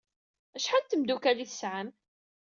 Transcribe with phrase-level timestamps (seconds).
[0.57, 1.87] Acḥal n tmeddukal ay tesɛam?